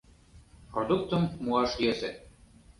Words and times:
Продуктым 0.71 1.23
муаш 1.43 1.71
йӧсӧ... 1.83 2.11